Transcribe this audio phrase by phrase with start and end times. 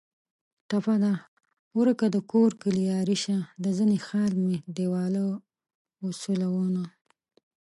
[0.69, 1.13] ټپه ده:
[1.79, 5.23] ورکه دکور کلي یاري شه د زنې خال مې دېواله
[6.01, 6.83] و سولونه